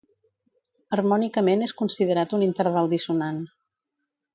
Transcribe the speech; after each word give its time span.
Harmònicament 0.97 1.67
és 1.67 1.75
considerat 1.83 2.37
un 2.41 2.49
interval 2.49 2.93
dissonant. 2.97 3.43